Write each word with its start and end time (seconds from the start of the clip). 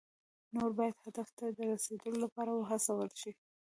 نور 0.55 0.69
باید 0.77 0.97
هدف 1.05 1.27
ته 1.37 1.45
د 1.57 1.59
رسیدو 1.71 2.11
لپاره 2.23 2.51
وهڅول 2.53 3.09
شي. 3.19 3.31